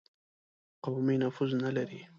قومي 0.83 1.15
نفوذ 1.23 1.51
نه 1.63 1.69
لري. 1.75 2.01